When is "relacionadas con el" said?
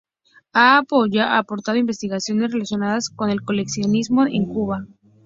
2.53-3.43